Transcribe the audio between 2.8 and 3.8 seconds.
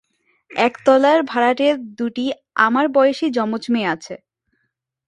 বয়েসি যমজ